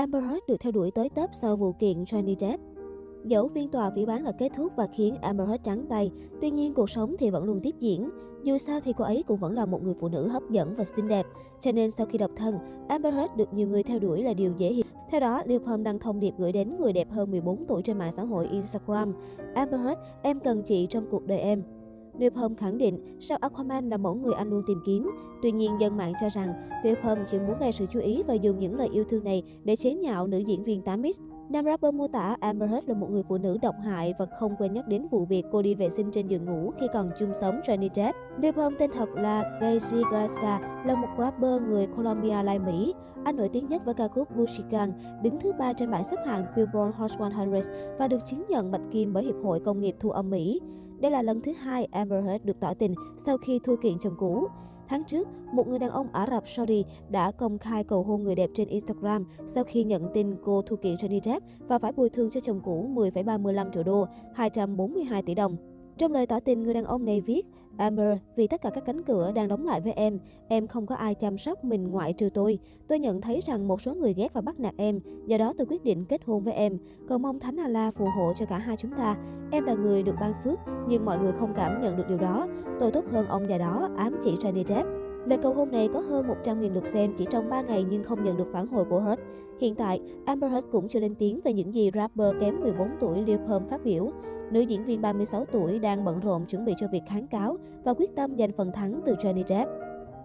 [0.00, 2.62] Amber Heard được theo đuổi tới tấp sau vụ kiện Johnny Depp.
[3.24, 6.50] Dẫu phiên tòa phỉ bán là kết thúc và khiến Amber Heard trắng tay, tuy
[6.50, 8.10] nhiên cuộc sống thì vẫn luôn tiếp diễn.
[8.44, 10.84] Dù sao thì cô ấy cũng vẫn là một người phụ nữ hấp dẫn và
[10.84, 11.26] xinh đẹp.
[11.60, 12.58] Cho nên sau khi độc thân,
[12.88, 14.84] Amber Heard được nhiều người theo đuổi là điều dễ hiểu.
[15.10, 17.98] Theo đó, Lil Pump đăng thông điệp gửi đến người đẹp hơn 14 tuổi trên
[17.98, 19.14] mạng xã hội Instagram.
[19.54, 21.62] Amber Heard, em cần chị trong cuộc đời em.
[22.20, 25.10] Lil khẳng định sao Aquaman là mẫu người anh luôn tìm kiếm.
[25.42, 26.52] Tuy nhiên, dân mạng cho rằng
[26.84, 26.94] Lil
[27.26, 29.94] chỉ muốn gây sự chú ý và dùng những lời yêu thương này để chế
[29.94, 31.12] nhạo nữ diễn viên 8X.
[31.50, 34.54] Nam rapper mô tả Amber Heard là một người phụ nữ độc hại và không
[34.58, 37.32] quên nhắc đến vụ việc cô đi vệ sinh trên giường ngủ khi còn chung
[37.40, 38.18] sống Johnny Depp.
[38.38, 42.94] Lil tên thật là Gacy Gracia, là một rapper người Colombia lai Mỹ.
[43.24, 44.92] Anh nổi tiếng nhất với ca khúc Gucci Gang,
[45.22, 47.52] đứng thứ ba trên bảng xếp hạng Billboard Hot 100
[47.98, 50.60] và được chứng nhận bạch kim bởi Hiệp hội Công nghiệp Thu âm Mỹ.
[51.00, 52.94] Đây là lần thứ hai Amber Heard được tỏ tình
[53.26, 54.48] sau khi thua kiện chồng cũ.
[54.88, 58.34] Tháng trước, một người đàn ông Ả Rập Saudi đã công khai cầu hôn người
[58.34, 62.10] đẹp trên Instagram sau khi nhận tin cô thua kiện Johnny Depp và phải bồi
[62.10, 65.56] thường cho chồng cũ 10,35 triệu đô, 242 tỷ đồng.
[66.00, 67.42] Trong lời tỏ tình, người đàn ông này viết,
[67.76, 70.94] Amber, vì tất cả các cánh cửa đang đóng lại với em, em không có
[70.94, 72.58] ai chăm sóc mình ngoại trừ tôi.
[72.88, 75.66] Tôi nhận thấy rằng một số người ghét và bắt nạt em, do đó tôi
[75.66, 76.78] quyết định kết hôn với em.
[77.08, 79.16] Cầu mong Thánh Allah phù hộ cho cả hai chúng ta.
[79.52, 82.46] Em là người được ban phước, nhưng mọi người không cảm nhận được điều đó.
[82.80, 85.09] Tôi tốt hơn ông già đó, ám chỉ Johnny Depp.
[85.26, 88.24] Lời cầu hôn này có hơn 100.000 lượt xem chỉ trong 3 ngày nhưng không
[88.24, 89.20] nhận được phản hồi của Hurt.
[89.60, 93.22] Hiện tại, Amber Heard cũng chưa lên tiếng về những gì rapper kém 14 tuổi
[93.22, 94.10] Lil Pump phát biểu.
[94.50, 97.94] Nữ diễn viên 36 tuổi đang bận rộn chuẩn bị cho việc kháng cáo và
[97.94, 99.70] quyết tâm giành phần thắng từ Johnny Depp.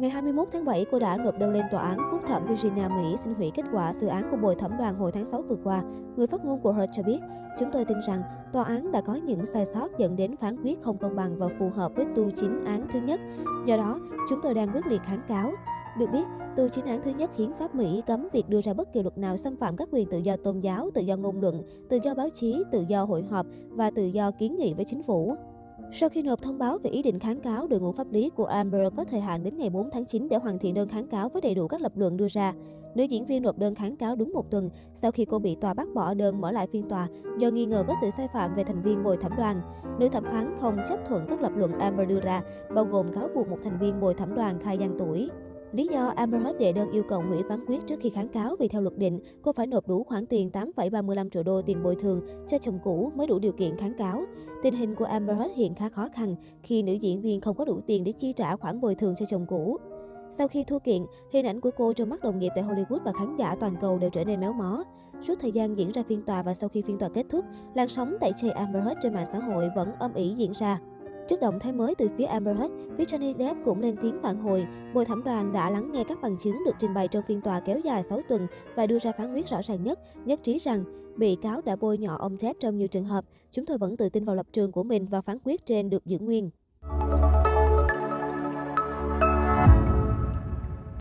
[0.00, 3.16] Ngày 21 tháng 7, cô đã nộp đơn lên tòa án phúc thẩm Virginia, Mỹ
[3.24, 5.82] xin hủy kết quả xử án của bồi thẩm đoàn hồi tháng 6 vừa qua.
[6.16, 7.18] Người phát ngôn của Hurt cho biết,
[7.58, 10.82] chúng tôi tin rằng tòa án đã có những sai sót dẫn đến phán quyết
[10.82, 13.20] không công bằng và phù hợp với tu chính án thứ nhất.
[13.66, 15.52] Do đó, chúng tôi đang quyết liệt kháng cáo.
[15.98, 16.24] Được biết,
[16.56, 19.18] tu chính án thứ nhất hiến pháp Mỹ cấm việc đưa ra bất kỳ luật
[19.18, 22.14] nào xâm phạm các quyền tự do tôn giáo, tự do ngôn luận, tự do
[22.14, 25.34] báo chí, tự do hội họp và tự do kiến nghị với chính phủ.
[25.92, 28.44] Sau khi nộp thông báo về ý định kháng cáo, đội ngũ pháp lý của
[28.44, 31.28] Amber có thời hạn đến ngày 4 tháng 9 để hoàn thiện đơn kháng cáo
[31.28, 32.54] với đầy đủ các lập luận đưa ra.
[32.94, 34.70] Nữ diễn viên nộp đơn kháng cáo đúng một tuần
[35.02, 37.08] sau khi cô bị tòa bác bỏ đơn mở lại phiên tòa
[37.38, 39.60] do nghi ngờ có sự sai phạm về thành viên bồi thẩm đoàn.
[39.98, 42.42] Nữ thẩm phán không chấp thuận các lập luận Amber đưa ra,
[42.74, 45.30] bao gồm cáo buộc một thành viên bồi thẩm đoàn khai gian tuổi.
[45.72, 48.56] Lý do Amber Heard đệ đơn yêu cầu hủy phán quyết trước khi kháng cáo
[48.58, 51.96] vì theo luật định, cô phải nộp đủ khoản tiền 8,35 triệu đô tiền bồi
[51.96, 54.22] thường cho chồng cũ mới đủ điều kiện kháng cáo.
[54.62, 57.64] Tình hình của Amber Heard hiện khá khó khăn khi nữ diễn viên không có
[57.64, 59.76] đủ tiền để chi trả khoản bồi thường cho chồng cũ.
[60.32, 63.12] Sau khi thua kiện, hình ảnh của cô trong mắt đồng nghiệp tại Hollywood và
[63.12, 64.84] khán giả toàn cầu đều trở nên méo mó.
[65.22, 67.44] Suốt thời gian diễn ra phiên tòa và sau khi phiên tòa kết thúc,
[67.74, 70.80] làn sóng tẩy chay Amber Heard trên mạng xã hội vẫn âm ỉ diễn ra.
[71.30, 74.40] Trước động thái mới từ phía Amber Heard, phía Johnny Depp cũng lên tiếng phản
[74.40, 74.66] hồi.
[74.94, 77.60] Bồi thẩm đoàn đã lắng nghe các bằng chứng được trình bày trong phiên tòa
[77.60, 78.46] kéo dài 6 tuần
[78.76, 80.84] và đưa ra phán quyết rõ ràng nhất, nhất trí rằng
[81.16, 83.24] bị cáo đã bôi nhọ ông Depp trong nhiều trường hợp.
[83.50, 86.06] Chúng tôi vẫn tự tin vào lập trường của mình và phán quyết trên được
[86.06, 86.50] giữ nguyên.